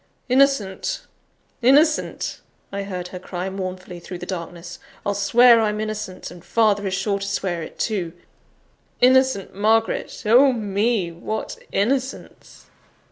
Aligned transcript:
"Innocent! 0.29 1.05
innocent!" 1.61 2.39
I 2.71 2.81
heard 2.81 3.09
her 3.09 3.19
cry 3.19 3.51
mournfully 3.51 3.99
through 3.99 4.17
the 4.17 4.25
darkness. 4.25 4.79
"I'll 5.05 5.13
swear 5.13 5.61
I'm 5.61 5.79
innocent, 5.79 6.31
and 6.31 6.43
father 6.43 6.87
is 6.87 6.95
sure 6.95 7.19
to 7.19 7.27
swear 7.27 7.61
it 7.61 7.77
too. 7.77 8.13
Innocent 8.99 9.53
Margaret! 9.53 10.23
Oh, 10.25 10.53
me! 10.53 11.11
what 11.11 11.55
innocence!" 11.71 12.65